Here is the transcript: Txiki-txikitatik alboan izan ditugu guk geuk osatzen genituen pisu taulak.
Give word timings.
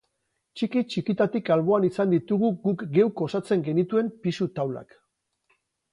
Txiki-txikitatik 0.59 1.51
alboan 1.57 1.85
izan 1.91 2.11
ditugu 2.15 2.51
guk 2.65 2.85
geuk 2.97 3.23
osatzen 3.27 3.67
genituen 3.69 4.13
pisu 4.25 4.49
taulak. 4.57 5.01